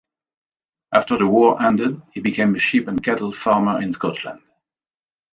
After 0.91 1.15
the 1.15 1.27
war 1.27 1.61
ended 1.61 2.01
he 2.11 2.21
became 2.21 2.55
a 2.55 2.59
sheep 2.59 2.87
and 2.87 3.03
cattle 3.03 3.31
farmer 3.31 3.79
in 3.83 3.93
Scotland. 3.93 4.41